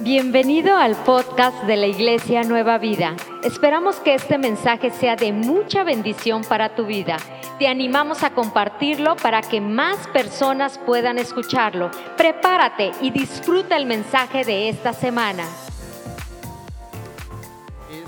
[0.00, 3.16] Bienvenido al podcast de la Iglesia Nueva Vida.
[3.44, 7.16] Esperamos que este mensaje sea de mucha bendición para tu vida.
[7.58, 11.90] Te animamos a compartirlo para que más personas puedan escucharlo.
[12.16, 15.44] Prepárate y disfruta el mensaje de esta semana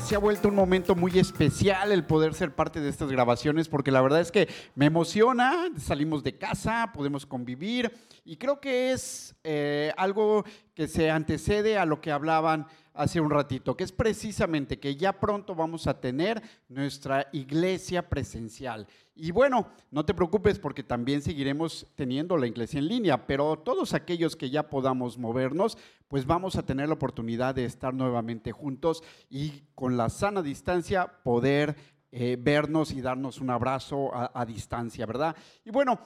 [0.04, 3.90] se ha vuelto un momento muy especial el poder ser parte de estas grabaciones porque
[3.90, 7.90] la verdad es que me emociona, salimos de casa, podemos convivir
[8.22, 10.44] y creo que es eh, algo
[10.74, 15.12] que se antecede a lo que hablaban hace un ratito, que es precisamente que ya
[15.12, 18.86] pronto vamos a tener nuestra iglesia presencial.
[19.16, 23.94] Y bueno, no te preocupes porque también seguiremos teniendo la iglesia en línea, pero todos
[23.94, 25.76] aquellos que ya podamos movernos,
[26.08, 31.06] pues vamos a tener la oportunidad de estar nuevamente juntos y con la sana distancia
[31.22, 31.76] poder
[32.12, 35.34] eh, vernos y darnos un abrazo a, distancia, ¿verdad?
[35.64, 35.98] Y bueno,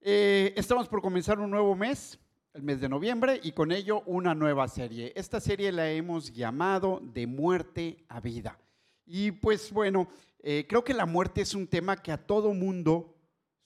[0.00, 2.18] eh, estamos por comenzar un nuevo mes
[2.56, 5.12] el mes de noviembre y con ello una nueva serie.
[5.14, 8.58] Esta serie la hemos llamado De muerte a vida.
[9.04, 10.08] Y pues bueno,
[10.42, 13.14] eh, creo que la muerte es un tema que a todo mundo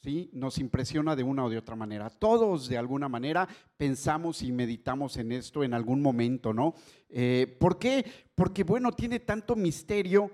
[0.03, 0.29] ¿sí?
[0.33, 2.11] nos impresiona de una o de otra manera.
[2.11, 6.75] Todos de alguna manera pensamos y meditamos en esto en algún momento, ¿no?
[7.09, 8.05] Eh, ¿Por qué?
[8.35, 10.33] Porque bueno, tiene tanto misterio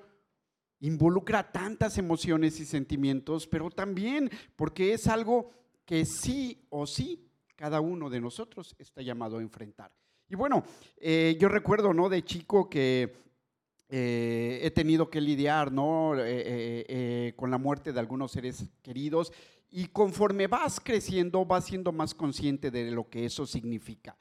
[0.80, 5.50] involucra tantas emociones y sentimientos, pero también porque es algo
[5.84, 7.25] que sí o sí
[7.56, 9.90] cada uno de nosotros está llamado a enfrentar.
[10.28, 10.64] Y bueno,
[10.98, 12.08] eh, yo recuerdo, ¿no?
[12.08, 13.14] De chico que
[13.88, 16.14] eh, he tenido que lidiar, ¿no?
[16.18, 19.32] Eh, con la muerte de algunos seres queridos
[19.70, 24.16] y conforme vas creciendo, vas siendo más consciente de lo que eso significa.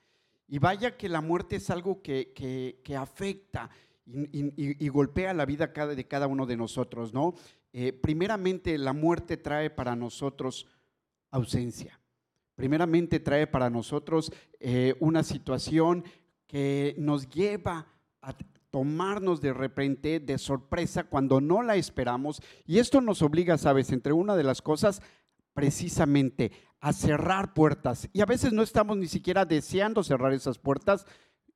[0.47, 3.70] Y vaya que la muerte es algo que, afecta
[4.05, 7.33] y, golpea la vida de cada uno de nosotros, ¿no?
[8.02, 10.67] primeramente, la muerte trae para nosotros
[11.31, 11.99] ausencia
[12.56, 16.03] primeramente trae para nosotros eh, una situación
[16.48, 17.88] que nos lleva
[18.22, 18.36] a
[18.72, 22.42] tomarnos de repente, de sorpresa, cuando no la esperamos.
[22.66, 25.02] Y esto nos obliga, sabes, entre una de las cosas,
[25.54, 26.52] precisamente
[26.82, 28.10] a cerrar puertas.
[28.14, 31.05] Y a veces no estamos ni siquiera deseando cerrar esas puertas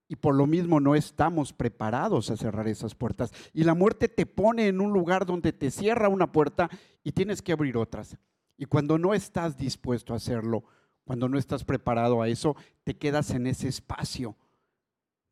[0.08, 3.32] y por lo mismo no estamos preparados a cerrar esas puertas.
[3.54, 6.70] Y la muerte te pone en un lugar donde te cierra una puerta
[7.04, 8.18] y tienes que abrir otras.
[8.58, 10.64] Y cuando no estás dispuesto a hacerlo,
[11.10, 14.36] cuando no estás preparado a eso, te quedas en ese espacio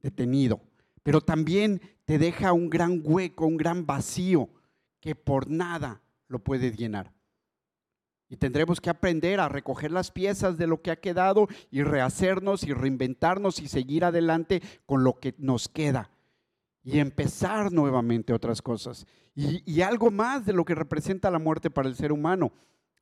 [0.02, 0.60] detenido.
[1.04, 4.50] Pero también te deja un gran hueco, un gran vacío
[5.00, 7.14] que por nada lo puede llenar.
[8.28, 12.64] Y tendremos que aprender a recoger las piezas de lo que ha quedado y rehacernos
[12.64, 16.10] y reinventarnos y seguir adelante con lo que nos queda.
[16.84, 19.06] Y empezar nuevamente otras cosas.
[19.36, 22.52] Y, y algo más de lo que representa la muerte para el ser humano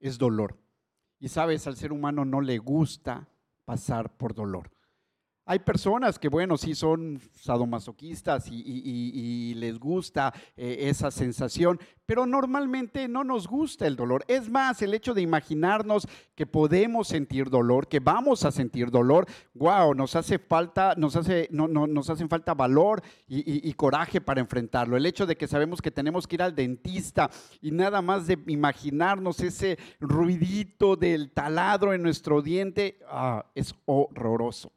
[0.02, 0.58] es dolor.
[1.20, 3.30] Y sabes, al ser humano no le gusta
[3.66, 4.72] pasar por dolor.
[5.48, 13.08] Hay personas que, bueno, sí son sadomasoquistas y, les gusta eh, esa sensación, pero normalmente
[13.08, 14.26] no nos gusta el dolor.
[14.28, 19.28] Es más, el hecho de imaginarnos que podemos sentir dolor, que vamos a sentir dolor,
[19.54, 24.98] wow, nos hace falta, nos, hace, no, nos hacen falta valor y, coraje para enfrentarlo.
[24.98, 27.30] El hecho de que sabemos que tenemos que ir al dentista
[27.62, 34.72] y nada más de imaginarnos ese ruidito del taladro en nuestro diente, ah, es horroroso.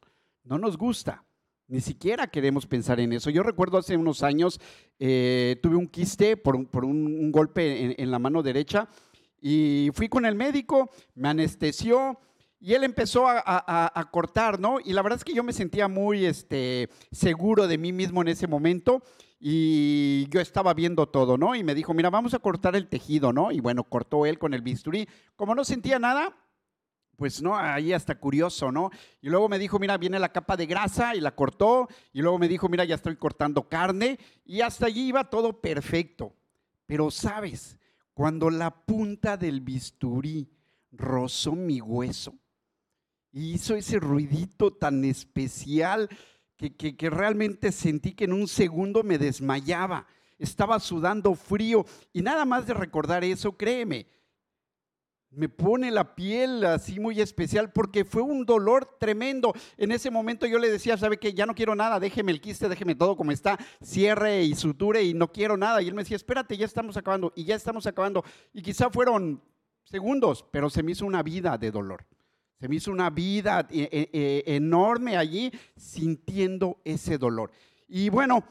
[0.49, 1.23] No nos gusta.
[1.67, 3.29] Ni siquiera queremos pensar en eso.
[3.29, 4.59] Yo recuerdo hace unos años,
[4.97, 8.89] eh, tuve un quiste por, un, golpe en, la mano derecha
[9.39, 12.19] y fui con el médico, me anestesió
[12.59, 14.79] y él empezó a, cortar, ¿no?
[14.83, 18.29] Y la verdad es que yo me sentía muy este, seguro de mí mismo en
[18.29, 19.03] ese momento
[19.39, 21.53] y yo estaba viendo todo, ¿no?
[21.53, 23.51] Y me dijo, mira, vamos a cortar el tejido, ¿no?
[23.51, 25.07] Y bueno, cortó él con el bisturí.
[25.35, 26.35] Como no sentía nada,
[27.19, 28.91] pues no, ahí hasta curioso, ¿no?
[29.21, 31.89] Y luego me dijo, mira, viene la capa de grasa y la cortó.
[32.13, 34.17] Y luego me dijo, mira, ya estoy cortando carne.
[34.45, 36.33] Y hasta allí iba todo perfecto.
[36.85, 37.77] Pero sabes,
[38.13, 40.49] cuando la punta del bisturí
[40.93, 42.39] rozó mi hueso
[43.33, 46.07] y hizo ese ruidito tan especial
[46.55, 50.07] que, que realmente sentí que en un segundo me desmayaba.
[50.37, 51.85] Estaba sudando frío.
[52.13, 54.07] Y nada más de recordar eso, créeme,
[55.31, 59.53] me pone la piel así muy especial porque fue un dolor tremendo.
[59.77, 61.33] En ese momento yo le decía, ¿sabe qué?
[61.33, 65.13] Ya no quiero nada, déjeme el quiste, déjeme todo como está, cierre y suture y
[65.13, 65.81] no quiero nada.
[65.81, 68.23] Y él me decía, espérate, ya estamos acabando y ya estamos acabando.
[68.53, 69.41] Y quizá fueron
[69.83, 72.05] segundos, pero se me hizo una vida de dolor.
[72.59, 77.51] Se me hizo una vida eh, eh, eh, enorme allí sintiendo ese dolor.
[77.87, 78.43] Y bueno,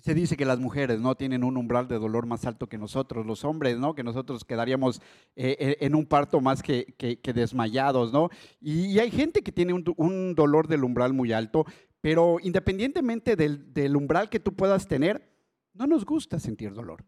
[0.00, 3.26] se dice que las mujeres no tienen un umbral de dolor más alto que nosotros,
[3.26, 3.94] los hombres, ¿no?
[3.94, 5.00] Que nosotros quedaríamos
[5.36, 6.94] eh, eh, en un parto más que,
[7.34, 8.30] desmayados, ¿no?
[8.60, 11.64] Y, hay gente que tiene un, dolor del umbral muy alto,
[12.00, 15.30] Pero independientemente del, del umbral que tú puedas tener,
[15.74, 17.04] no nos gusta sentir dolor.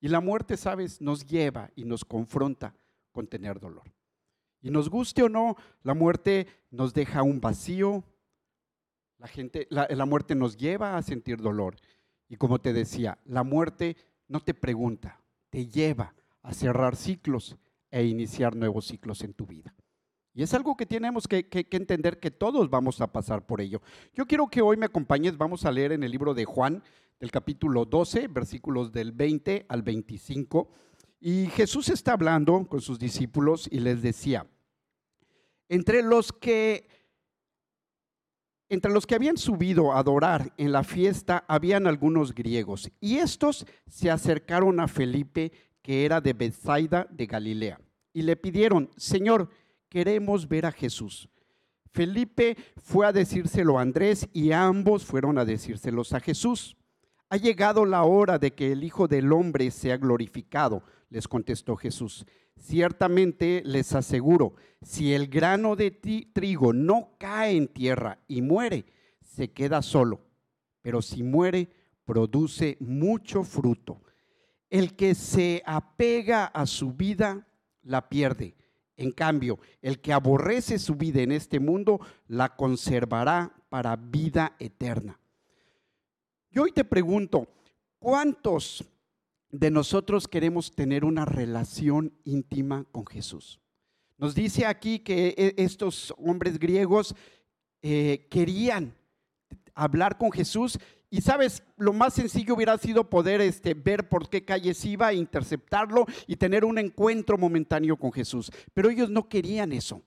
[0.00, 2.74] Y la muerte, sabes, nos lleva y nos confronta
[3.12, 3.90] con tener dolor.
[4.60, 8.02] Y nos guste o no, la muerte nos deja un vacío,
[9.18, 11.76] la, gente, la, muerte nos lleva a sentir dolor.
[12.28, 13.96] Y como te decía, la muerte
[14.28, 17.56] no te pregunta, te lleva a cerrar ciclos
[17.90, 19.74] e iniciar nuevos ciclos en tu vida.
[20.34, 23.80] Y es algo que tenemos que, entender que todos vamos a pasar por ello.
[24.14, 26.82] Yo quiero que hoy me acompañes, vamos a leer en el libro de Juan,
[27.20, 30.68] del capítulo 12, versículos del 20 al 25.
[31.20, 34.46] Y Jesús está hablando con sus discípulos y les decía,
[35.68, 36.88] entre los que
[38.68, 43.66] entre los que habían subido a adorar en la fiesta habían algunos griegos, y estos
[43.88, 45.52] se acercaron a Felipe,
[45.82, 47.80] que era de Bethsaida de Galilea,
[48.12, 49.50] y le pidieron, Señor,
[49.88, 51.28] queremos ver a Jesús.
[51.92, 56.76] Felipe fue a decírselo a Andrés y ambos fueron a decírselos a Jesús.
[57.28, 60.82] Ha llegado la hora de que el Hijo del Hombre sea glorificado,
[61.14, 62.26] les contestó Jesús.
[62.58, 68.84] Ciertamente les aseguro, si el grano de trigo no cae en tierra y muere,
[69.20, 70.22] se queda solo,
[70.82, 71.68] pero si muere,
[72.04, 74.02] produce mucho fruto.
[74.68, 77.46] El que se apega a su vida,
[77.82, 78.56] la pierde.
[78.96, 85.20] En cambio, el que aborrece su vida en este mundo, la conservará para vida eterna.
[86.50, 87.46] Yo hoy te pregunto,
[88.00, 88.84] ¿cuántos
[89.58, 93.60] de nosotros queremos tener una relación íntima con Jesús?
[94.18, 97.14] Nos dice aquí que e, estos hombres griegos
[97.82, 98.94] eh, querían
[99.74, 100.78] hablar con Jesús
[101.08, 106.06] y sabes, lo más sencillo hubiera sido poder este, ver por qué calles iba, interceptarlo
[106.26, 108.50] y tener un encuentro momentáneo con Jesús.
[108.72, 110.02] Pero ellos no querían eso.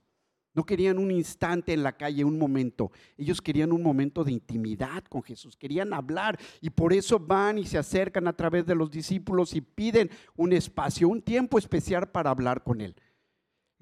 [0.58, 2.92] No querían un instante en la calle, un momento.
[3.16, 5.56] Ellos querían un momento de intimidad con Jesús.
[5.56, 9.62] Querían hablar y por eso van y se acercan a través de los discípulos y
[9.62, 12.96] piden un espacio, un tiempo especial para hablar con Él.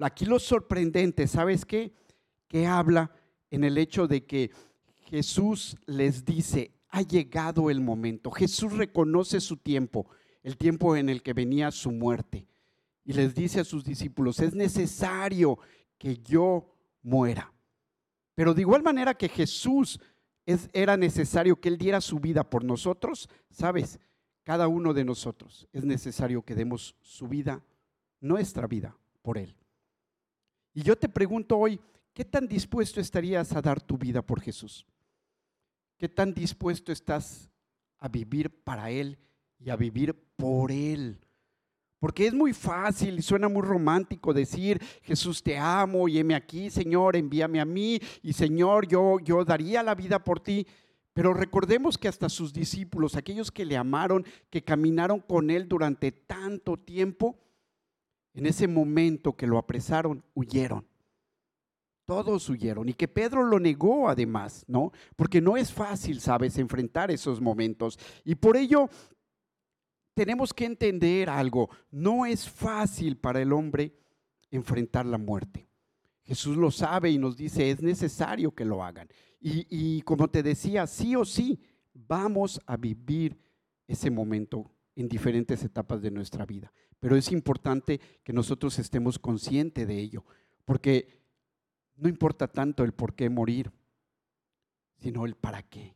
[0.01, 1.93] Aquí lo sorprendente, ¿sabes qué?
[2.49, 3.09] Que habla
[3.51, 4.51] en el hecho de que
[5.05, 8.31] Jesús les dice, ha llegado el momento.
[8.31, 10.09] Jesús reconoce su tiempo,
[10.43, 12.49] el tiempo en el que venía su muerte.
[13.05, 15.57] Y les dice a sus discípulos, es necesario
[16.05, 16.71] que yo
[17.01, 17.51] muera.
[18.35, 19.99] Pero de igual manera que Jesús
[20.45, 23.99] es, era necesario que Él diera su vida por nosotros, ¿sabes?
[24.43, 27.65] Cada uno de nosotros es necesario que demos su vida,
[28.19, 29.55] nuestra vida, por Él.
[30.75, 31.81] Y yo te pregunto hoy,
[32.13, 34.85] ¿qué tan dispuesto estarías a dar tu vida por Jesús?
[35.97, 37.49] ¿Qué tan dispuesto estás
[37.97, 39.17] a vivir para Él
[39.57, 41.24] y a vivir por Él?
[42.05, 46.69] Porque es muy fácil y suena muy romántico decir, Jesús te amo y heme aquí,
[46.69, 50.67] Señor, envíame a mí y Señor, yo, yo daría la vida por ti.
[51.13, 56.11] Pero recordemos que hasta sus discípulos, aquellos que le amaron, que caminaron con él durante
[56.11, 57.39] tanto tiempo,
[58.35, 60.85] en ese momento que lo apresaron, huyeron.
[62.05, 64.91] Todos huyeron y que Pedro lo negó además, ¿no?
[65.15, 67.97] Porque no es fácil, sabes, enfrentar esos momentos.
[68.23, 68.91] Y por ello
[70.15, 71.69] tenemos que entender algo.
[71.91, 73.93] No es fácil para el hombre
[74.49, 75.67] enfrentar la muerte.
[76.23, 79.07] Jesús lo sabe y nos dice, es necesario que lo hagan.
[79.39, 81.59] Y, como te decía, sí o sí,
[81.93, 83.37] vamos a vivir
[83.87, 86.73] ese momento en diferentes etapas de nuestra vida.
[86.99, 90.25] Pero es importante que nosotros estemos conscientes de ello,
[90.63, 91.21] porque
[91.95, 93.71] no importa tanto el por qué morir,
[94.97, 95.95] sino el para qué.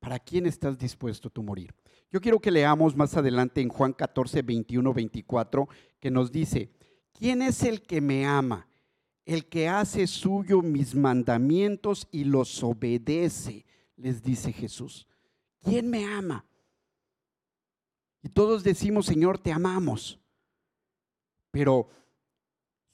[0.00, 1.74] ¿Para quién estás dispuesto tú morir?
[2.10, 5.68] Yo quiero que leamos más adelante en Juan 14, 21, 24,
[6.00, 6.70] que nos dice,
[7.12, 8.66] ¿quién es el que me ama?
[9.26, 13.66] El que hace suyo mis mandamientos y los obedece,
[13.96, 15.06] les dice Jesús.
[15.62, 16.46] ¿Quién me ama?
[18.22, 20.18] Y todos decimos, Señor, te amamos.
[21.50, 21.90] Pero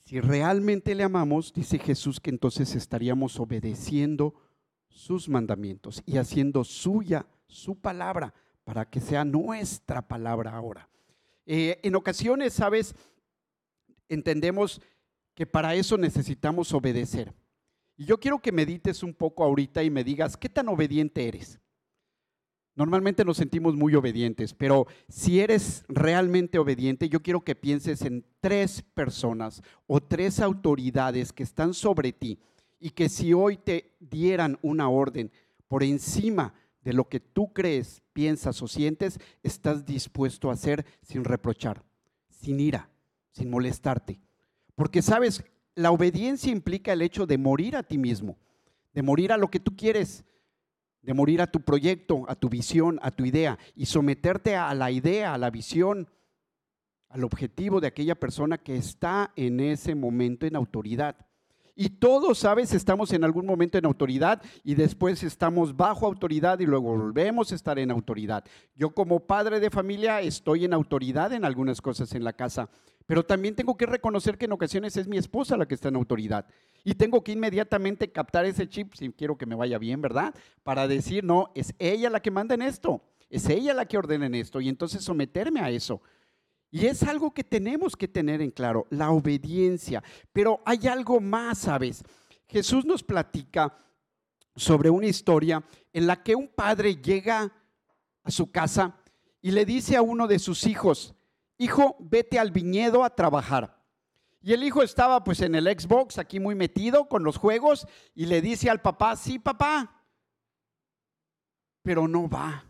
[0.04, 4.34] si realmente le amamos, dice Jesús que entonces estaríamos obedeciendo
[4.96, 8.32] sus mandamientos y haciendo suya su palabra
[8.64, 10.88] para que sea nuestra palabra ahora.
[11.44, 12.94] Eh, en ocasiones, sabes,
[14.08, 14.80] entendemos
[15.34, 17.32] que para eso necesitamos obedecer.
[17.96, 21.60] Y yo quiero que medites un poco ahorita y me digas, ¿qué tan obediente eres?
[22.74, 28.24] Normalmente nos sentimos muy obedientes, pero si eres realmente obediente, yo quiero que pienses en
[28.40, 32.38] tres personas o tres autoridades que están sobre ti
[32.78, 35.30] y que si hoy te dieran una orden
[35.68, 41.24] por encima de lo que tú crees, piensas o sientes, estás dispuesto a hacer sin
[41.24, 41.84] reprochar,
[42.28, 42.88] sin ira,
[43.32, 44.20] sin molestarte.
[44.74, 48.38] Porque sabes, la obediencia implica el hecho de morir a ti mismo,
[48.94, 50.24] de morir a lo que tú quieres.
[51.02, 54.90] de morir a tu proyecto, a tu visión, a tu idea y someterte a la
[54.90, 56.08] idea, a la visión,
[57.08, 61.25] al objetivo de aquella persona que está en ese momento en autoridad.
[61.78, 62.72] Y todos, ¿sabes?
[62.72, 67.54] Estamos en algún momento en autoridad y después estamos bajo autoridad y luego volvemos a
[67.54, 68.44] estar en autoridad.
[68.74, 72.70] Yo como padre de familia estoy en autoridad en algunas cosas en la casa,
[73.04, 75.96] pero también tengo que reconocer que en ocasiones es mi esposa la que está en
[75.96, 76.46] autoridad.
[76.82, 80.34] Y tengo que inmediatamente captar ese chip, si quiero que me vaya bien, ¿verdad?
[80.62, 84.24] Para decir, no, es ella la que manda en esto, es ella la que ordena
[84.24, 86.00] en esto y entonces someterme a eso.
[86.70, 90.02] Y es algo que tenemos que tener en claro, la obediencia.
[90.32, 92.02] Pero hay algo más, ¿sabes?
[92.48, 93.76] Jesús nos platica
[94.54, 97.52] sobre una historia en la que un padre llega
[98.22, 98.98] a su casa
[99.40, 101.14] y le dice a uno de sus hijos,
[101.58, 103.76] hijo, vete al viñedo a trabajar.
[104.40, 108.26] Y el hijo estaba pues en el Xbox aquí muy metido con los juegos y
[108.26, 110.04] le dice al papá, sí papá,
[111.82, 112.64] pero no va.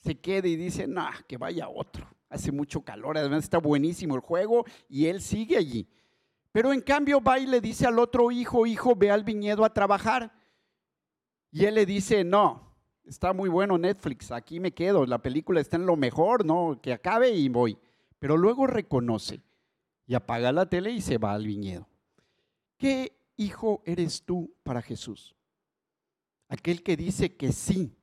[0.00, 4.20] Se queda y dice, no, que vaya otro hace mucho calor, además está buenísimo el
[4.20, 5.88] juego y él sigue allí.
[6.52, 9.72] Pero en cambio va y le dice al otro hijo, hijo, ve al viñedo a
[9.72, 10.32] trabajar.
[11.50, 15.76] Y él le dice, no, está muy bueno Netflix, aquí me quedo, la película está
[15.76, 17.78] en lo mejor, no, que acabe y voy.
[18.18, 19.42] Pero luego reconoce
[20.06, 21.88] y apaga la tele y se va al viñedo.
[22.76, 25.34] ¿Qué hijo eres tú para Jesús?
[26.48, 27.96] Aquel que dice que sí,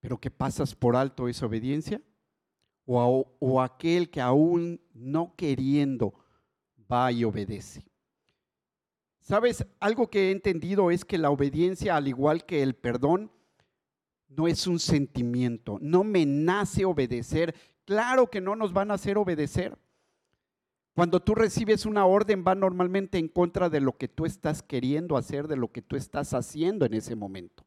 [0.00, 2.00] pero que pasas por alto esa obediencia
[2.86, 6.14] o, aquel que aún no queriendo
[6.90, 7.84] va y obedece.
[9.20, 13.32] Sabes, algo que he entendido es que la obediencia, al igual que el perdón,
[14.28, 17.54] no es un sentimiento, no me nace obedecer.
[17.84, 19.76] Claro que no nos van a hacer obedecer.
[20.94, 25.16] Cuando tú recibes una orden va normalmente en contra de lo que tú estás queriendo
[25.16, 27.64] hacer, de lo que tú estás haciendo en ese momento.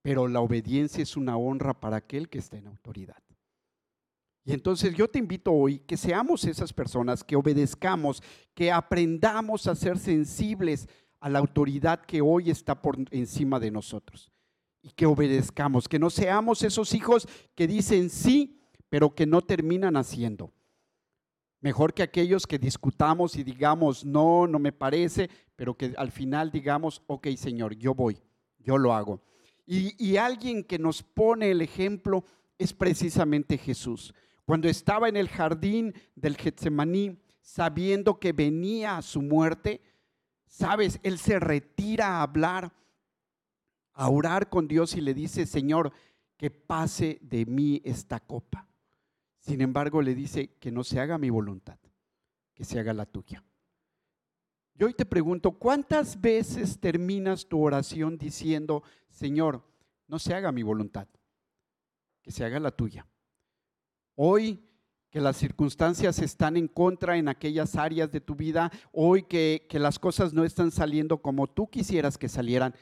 [0.00, 3.22] Pero la obediencia es una honra para aquel que está en autoridad.
[4.48, 8.22] Y entonces yo te invito hoy que seamos esas personas, que obedezcamos,
[8.54, 10.88] que aprendamos a ser sensibles
[11.20, 14.32] a la autoridad que hoy está por encima de nosotros.
[14.80, 19.98] Y que obedezcamos, que no seamos esos hijos que dicen sí, pero que no terminan
[19.98, 20.50] haciendo.
[21.60, 26.50] Mejor que aquellos que discutamos y digamos, no, no me parece, pero que al final
[26.50, 28.18] digamos, ok Señor, yo voy,
[28.60, 29.20] yo lo hago.
[29.66, 32.24] Y, y alguien que nos pone el ejemplo
[32.56, 34.14] es precisamente Jesús
[34.48, 39.82] cuando estaba en el jardín del Getsemaní, sabiendo que venía su muerte,
[40.46, 42.72] sabes, él se retira a hablar,
[43.92, 45.92] a orar con Dios y le dice, Señor,
[46.38, 48.66] que pase de mí esta copa.
[49.38, 51.78] Sin embargo, le dice que no se haga mi voluntad,
[52.54, 53.44] que se haga la tuya.
[54.72, 59.62] Yo hoy te pregunto, ¿cuántas veces terminas tu oración diciendo, Señor,
[60.06, 61.06] no se haga mi voluntad,
[62.22, 63.06] que se haga la tuya?
[64.20, 64.60] Hoy
[65.10, 70.00] que las circunstancias están en contra en aquellas áreas de tu vida, hoy que, las
[70.00, 72.74] cosas no están saliendo como tú quisieras que salieran,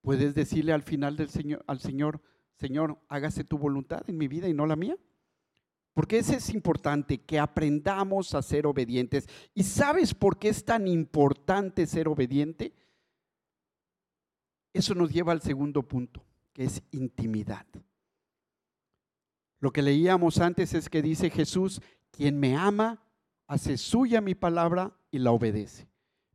[0.00, 2.22] puedes decirle al final del Señor, al Señor,
[2.54, 4.96] Señor, hágase tu voluntad en mi vida y no la mía.
[5.92, 9.28] Porque eso es importante, que aprendamos a ser obedientes.
[9.54, 12.72] ¿Y sabes por qué es tan importante ser obediente?
[14.72, 17.66] Eso nos lleva al segundo punto, que es intimidad.
[19.60, 23.02] Lo que leíamos antes es que dice Jesús, quien me ama,
[23.46, 25.88] hace suya mi palabra y la obedece.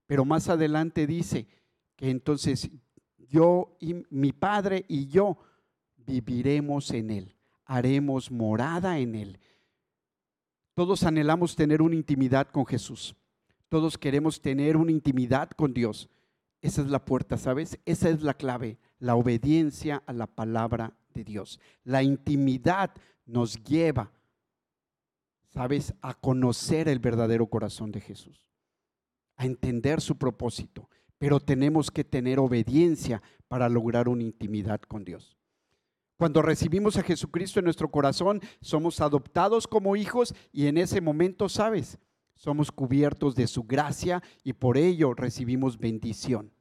[0.07, 1.47] Pero más adelante dice
[1.95, 2.69] que entonces
[3.17, 5.37] yo y mi Padre y yo
[5.95, 9.39] viviremos en Él, haremos morada en Él.
[10.73, 13.15] Todos anhelamos tener una intimidad con Jesús.
[13.69, 16.09] Todos queremos tener una intimidad con Dios.
[16.61, 17.79] Esa es la puerta, ¿sabes?
[17.85, 21.59] Esa es la clave, la obediencia a la palabra de Dios.
[21.83, 22.91] La intimidad
[23.25, 24.11] nos lleva,
[25.49, 28.49] ¿sabes?, a conocer el verdadero corazón de Jesús,
[29.35, 35.37] a entender su propósito, pero tenemos que tener obediencia para lograr una intimidad con Dios.
[36.17, 41.49] Cuando recibimos a Jesucristo en nuestro corazón, somos adoptados como hijos y en ese momento,
[41.49, 41.97] ¿sabes?
[42.35, 46.51] Somos cubiertos de su gracia y por ello recibimos bendición.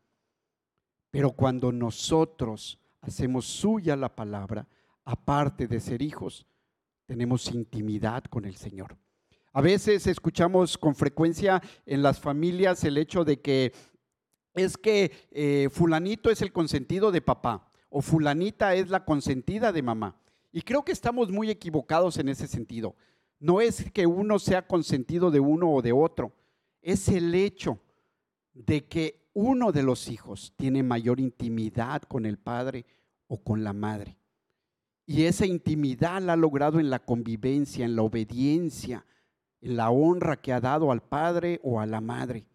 [1.10, 4.66] Pero cuando nosotros hacemos suya la palabra,
[5.04, 6.46] aparte de ser hijos,
[7.04, 8.96] tenemos intimidad con el Señor.
[9.52, 13.72] A veces escuchamos con frecuencia en las familias el hecho de que
[14.54, 19.82] es que eh, fulanito es el consentido de papá o fulanita es la consentida de
[19.82, 20.18] mamá.
[20.52, 22.94] Y creo que estamos muy equivocados en ese sentido.
[23.38, 26.32] No es que uno sea consentido de uno o de otro,
[26.80, 27.78] es el hecho
[28.54, 32.84] de que uno de los hijos tiene mayor intimidad con el padre
[33.26, 34.18] o con la madre.
[35.06, 39.04] Y esa intimidad la ha logrado en la convivencia, en la obediencia,
[39.60, 42.46] en la honra que ha dado al padre o a la madre.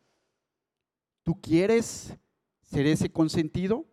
[1.24, 2.16] ¿Tú quieres
[2.62, 3.86] ser ese consentido?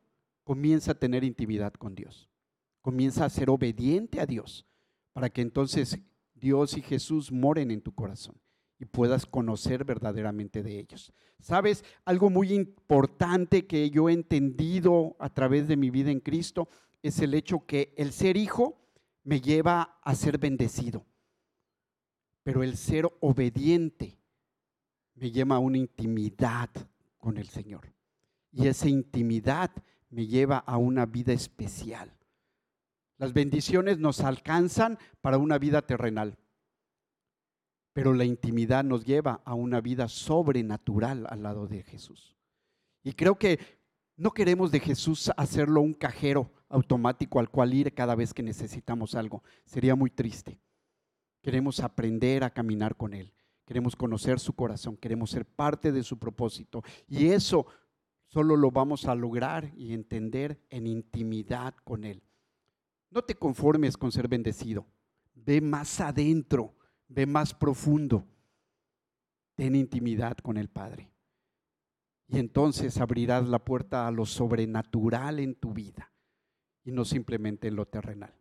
[0.45, 2.29] Comienza a tener intimidad con Dios.
[2.81, 4.67] Comienza a ser obediente a Dios
[5.13, 5.99] para que entonces
[6.35, 8.37] Dios y Jesús moren en tu corazón
[8.79, 11.13] y puedas conocer verdaderamente de ellos.
[11.41, 11.85] ¿Sabes?
[12.05, 16.69] Algo muy importante que yo he entendido a través de mi vida en Cristo
[17.03, 18.81] es el hecho que el ser hijo
[19.23, 21.05] me lleva a ser bendecido,
[22.43, 24.19] pero el ser obediente
[25.15, 26.71] me lleva a una intimidad
[27.19, 27.93] con el Señor.
[28.53, 29.71] Y esa intimidad
[30.11, 32.11] me lleva a una vida especial.
[33.17, 36.37] Las bendiciones nos alcanzan para una vida terrenal,
[37.95, 42.37] pero la intimidad nos lleva a una vida sobrenatural al lado de Jesús.
[43.05, 43.61] Y creo que
[44.17, 49.15] no queremos de Jesús hacerlo un cajero automático al cual ir cada vez que necesitamos
[49.15, 49.45] algo.
[49.65, 50.61] Sería muy triste.
[51.41, 53.33] Queremos aprender a caminar con Él.
[53.65, 54.97] Queremos conocer su corazón.
[54.97, 56.83] Queremos ser parte de su propósito.
[57.07, 57.67] Y eso
[58.27, 62.25] solo lo vamos a lograr y entender en intimidad con Él.
[63.11, 64.85] No te conformes con ser bendecido.
[65.35, 66.75] Ve más adentro
[67.09, 68.27] ve más profundo,
[69.55, 71.11] ten intimidad con el Padre.
[72.27, 76.13] Y entonces abrirás la puerta a lo sobrenatural en tu vida
[76.85, 78.35] y no simplemente en lo terrenal.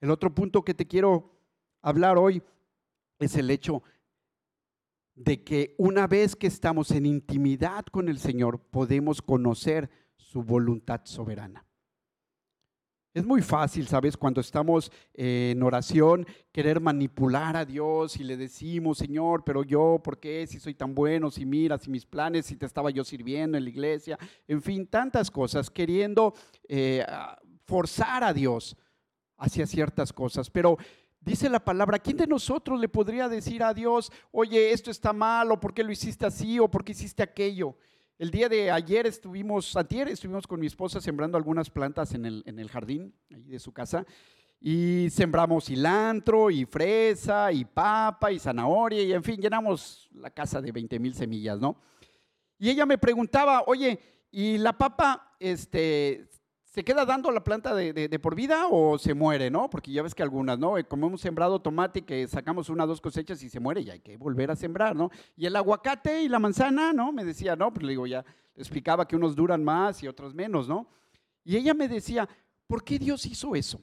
[0.00, 1.38] El otro punto que te quiero
[1.80, 2.42] hablar hoy
[3.18, 3.82] es el hecho
[5.14, 11.02] de que una vez que estamos en intimidad con el Señor, podemos conocer su voluntad
[11.04, 11.66] soberana.
[13.14, 14.16] Es muy fácil, ¿sabes?
[14.16, 20.00] Cuando estamos eh, en oración, querer manipular a Dios y le decimos, Señor, pero yo,
[20.02, 20.46] ¿por qué?
[20.46, 23.64] Si soy tan bueno, si miras, si mis planes, si te estaba yo sirviendo en
[23.64, 26.32] la iglesia, en fin, tantas cosas, queriendo
[26.66, 27.04] eh,
[27.66, 28.78] forzar a Dios
[29.36, 30.48] hacia ciertas cosas.
[30.48, 30.78] Pero
[31.20, 35.52] dice la palabra, ¿quién de nosotros le podría decir a Dios, oye, esto está mal,
[35.52, 37.76] o por qué lo hiciste así, o por qué hiciste aquello?
[38.22, 42.44] El día de ayer estuvimos, ayer estuvimos con mi esposa sembrando algunas plantas en el,
[42.46, 44.06] en el jardín ahí de su casa
[44.60, 50.60] y sembramos cilantro y fresa y papa y zanahoria y en fin, llenamos la casa
[50.60, 51.76] de 20 mil semillas, ¿no?
[52.60, 53.98] Y ella me preguntaba, oye,
[54.30, 56.28] ¿y la papa, este,
[56.72, 59.68] ¿se queda dando la planta de, por vida o se muere, no?
[59.68, 60.78] Porque ya ves que algunas, ¿no?
[60.78, 63.90] Eh, como hemos sembrado tomate, que sacamos una o dos cosechas y se muere y
[63.90, 65.10] hay que volver a sembrar, ¿no?
[65.36, 67.12] Y el aguacate y la manzana, ¿no?
[67.12, 68.24] Me decía, no, pues le digo, ya
[68.56, 70.88] explicaba que unos duran más y otros menos, ¿no?
[71.44, 72.26] Y ella me decía,
[72.66, 73.82] ¿por qué Dios hizo eso?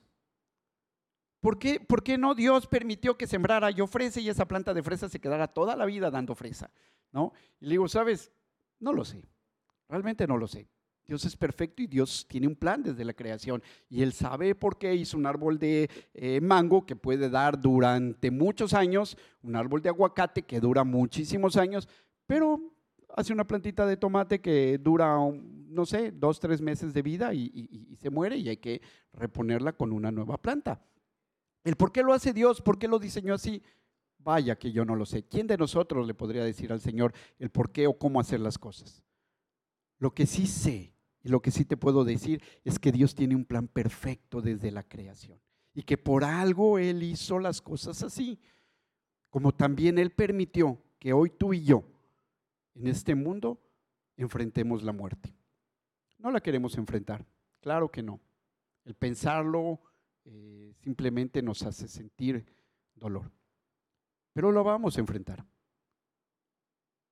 [1.42, 4.82] ¿Por qué, ¿Por qué no Dios permitió que sembrara yo fresa y esa planta de
[4.82, 6.72] fresa se quedara toda la vida dando fresa,
[7.12, 7.34] ¿no?
[7.60, 8.32] Y le digo, ¿sabes?
[8.80, 9.24] No lo sé,
[9.88, 10.68] realmente no lo sé.
[11.10, 13.64] Dios es perfecto y Dios tiene un plan desde la creación.
[13.90, 18.30] Y Él sabe por qué hizo un árbol de eh, mango que puede dar durante
[18.30, 21.90] muchos años, un árbol de aguacate que dura muchísimos años,
[22.28, 22.62] pero
[23.16, 27.50] hace una plantita de tomate que dura, no sé, dos, tres meses de vida y,
[27.90, 28.80] y se muere y hay que
[29.14, 30.80] reponerla con una nueva planta.
[31.64, 33.64] El por qué lo hace Dios, por qué lo diseñó así,
[34.20, 35.24] vaya que yo no lo sé.
[35.24, 38.60] ¿Quién de nosotros le podría decir al Señor el por qué o cómo hacer las
[38.60, 39.04] cosas?
[39.98, 43.36] Lo que sí sé y lo que sí te puedo decir es que Dios tiene
[43.36, 45.40] un plan perfecto desde la creación
[45.74, 48.40] y que por algo Él hizo las cosas así,
[49.30, 51.84] como también Él permitió que hoy tú y yo
[52.74, 53.62] en este mundo
[54.16, 55.34] enfrentemos la muerte.
[56.18, 57.26] No la queremos enfrentar,
[57.62, 58.20] claro que no.
[58.86, 59.80] El pensarlo
[60.26, 62.46] eh, simplemente nos hace sentir
[62.96, 63.32] dolor,
[64.34, 65.46] pero lo vamos a enfrentar.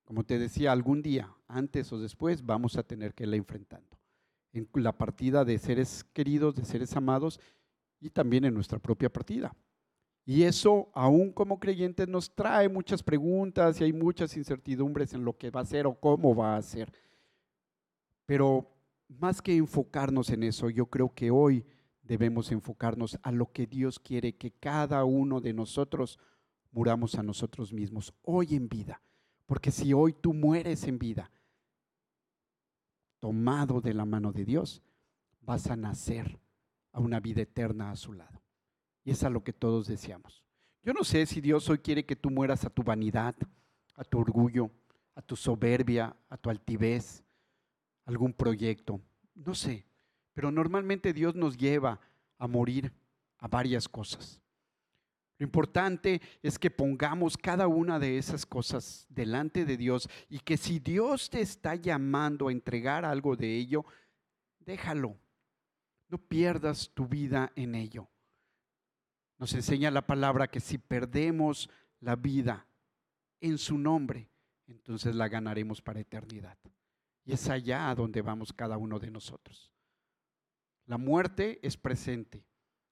[0.04, 3.97] Como te decía, algún día, antes o después, vamos a tener que irla enfrentando
[4.52, 7.40] en la partida de seres queridos, de seres amados
[8.00, 9.54] y también en nuestra propia partida.
[10.24, 15.36] Y eso, aún como creyentes, nos trae muchas preguntas y hay muchas incertidumbres en lo
[15.36, 16.92] que va a ser o cómo va a ser.
[18.26, 18.70] Pero
[19.08, 21.64] más que enfocarnos en eso, yo creo que hoy
[22.02, 26.18] debemos enfocarnos a lo que Dios quiere que cada uno de nosotros
[26.72, 29.00] muramos a nosotros mismos hoy en vida.
[29.46, 31.30] Porque si hoy tú mueres en vida,
[33.20, 34.82] tomado de la mano de Dios,
[35.40, 36.38] vas a nacer
[36.92, 38.42] a una vida eterna a su lado.
[39.04, 40.42] Y es a lo que todos deseamos.
[40.82, 43.34] Yo no sé si Dios hoy quiere que tú mueras a tu vanidad,
[43.94, 44.70] a tu orgullo,
[45.14, 47.24] a tu soberbia, a tu altivez,
[48.04, 49.00] algún proyecto.
[49.34, 49.84] No sé,
[50.32, 52.00] pero normalmente Dios nos lleva
[52.38, 52.92] a morir
[53.38, 54.40] a varias cosas.
[55.38, 60.56] Lo importante es que pongamos cada una de esas cosas delante de Dios y que
[60.56, 63.84] si Dios te está llamando a entregar algo de ello,
[64.58, 65.16] déjalo.
[66.08, 68.08] No pierdas tu vida en ello.
[69.38, 71.70] Nos enseña la palabra que si perdemos
[72.00, 72.66] la vida
[73.40, 74.30] en su nombre,
[74.66, 76.58] entonces la ganaremos para eternidad.
[77.24, 79.72] Y es allá a donde vamos cada uno de nosotros.
[80.86, 82.44] La muerte es presente,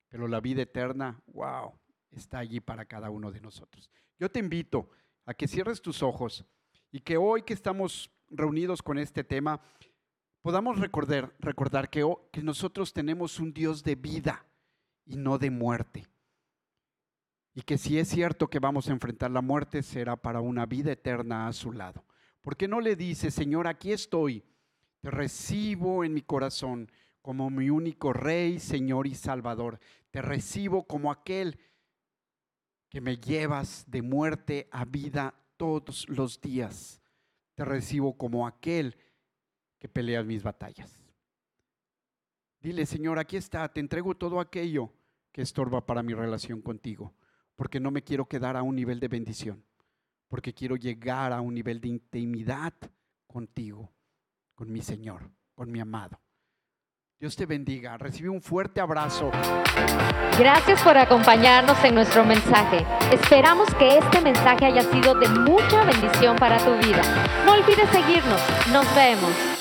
[0.09, 1.73] pero la vida eterna, wow,
[2.11, 3.90] está allí para cada uno de nosotros.
[4.19, 4.90] Yo te invito
[5.25, 6.45] a que cierres tus ojos
[6.90, 9.61] y que hoy que estamos reunidos con este tema,
[10.42, 14.47] podamos recordar, recordar que, que nosotros tenemos un Dios de vida
[15.05, 16.07] y no de muerte.
[17.55, 20.92] Y que si es cierto que vamos a enfrentar la muerte, será para una vida
[20.92, 22.05] eterna a su lado.
[22.42, 24.45] ¿Por qué no le dice, Señor, aquí estoy,
[25.01, 26.90] te recibo en mi corazón
[27.23, 29.81] como mi único Rey, Señor y Salvador?
[30.11, 31.59] Te recibo como aquel
[32.97, 36.99] que me llevas de muerte a vida todos los días.
[37.55, 38.97] Te recibo como aquel
[39.79, 40.99] que pelea mis batallas.
[42.59, 44.95] Dile, Señor, aquí está, te entrego todo aquello
[45.31, 47.13] que estorba para mi relación contigo,
[47.55, 49.63] porque no me quiero quedar a un nivel de bendición,
[50.27, 52.73] porque quiero llegar a un nivel de intimidad
[53.27, 53.93] contigo,
[54.55, 56.19] con mi Señor, con mi amado.
[57.18, 57.96] Dios te bendiga.
[57.96, 59.31] Recibe un fuerte abrazo.
[60.38, 62.85] Gracias por acompañarnos en nuestro mensaje.
[63.11, 67.00] Esperamos que este mensaje haya sido de mucha bendición para tu vida.
[67.46, 68.40] No olvides seguirnos.
[68.70, 69.56] Nos vemos.